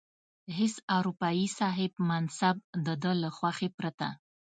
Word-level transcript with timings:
هیڅ 0.57 0.75
اروپايي 0.97 1.47
صاحب 1.59 1.91
منصب 2.09 2.55
د 2.85 2.87
ده 3.01 3.11
له 3.21 3.29
خوښې 3.37 3.69
پرته. 3.77 4.07